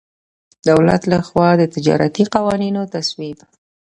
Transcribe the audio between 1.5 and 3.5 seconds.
د تجارتي قوانینو تصویب.